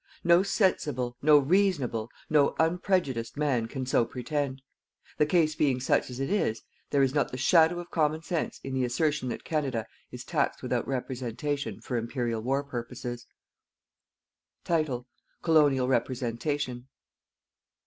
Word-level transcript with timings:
No 0.23 0.41
sensible, 0.41 1.15
no 1.21 1.37
reasonable, 1.37 2.09
no 2.27 2.55
unprejudiced 2.57 3.37
man 3.37 3.67
can 3.67 3.85
so 3.85 4.03
pretend. 4.03 4.63
The 5.19 5.27
case 5.27 5.53
being 5.53 5.79
such 5.79 6.09
as 6.09 6.19
it 6.19 6.31
is, 6.31 6.63
there 6.89 7.03
is 7.03 7.13
not 7.13 7.29
the 7.31 7.37
shadow 7.37 7.77
of 7.79 7.91
common 7.91 8.23
sense 8.23 8.59
in 8.63 8.73
the 8.73 8.83
assertion 8.83 9.29
that 9.29 9.43
Canada 9.43 9.85
is 10.11 10.23
taxed 10.23 10.63
without 10.63 10.87
representation 10.87 11.81
for 11.81 11.97
Imperial 11.97 12.41
war 12.41 12.63
purposes. 12.63 13.27
COLONIAL 14.63 15.87
REPRESENTATION. 15.87 16.87